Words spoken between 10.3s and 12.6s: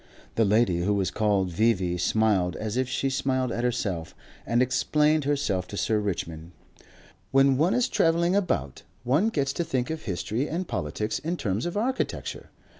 and politics in terms of architecture.